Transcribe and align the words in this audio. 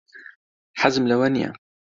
حەزم 0.81 1.03
لەوە 1.11 1.27
نییە. 1.35 1.51